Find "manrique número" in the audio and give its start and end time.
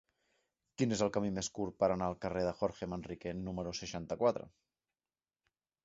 2.95-3.77